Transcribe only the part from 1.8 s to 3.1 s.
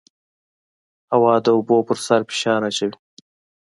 پر سر فشار اچوي.